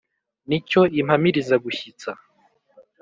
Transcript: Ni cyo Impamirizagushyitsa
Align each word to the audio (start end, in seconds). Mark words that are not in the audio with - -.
Ni 0.47 0.57
cyo 0.69 0.81
Impamirizagushyitsa 0.99 2.11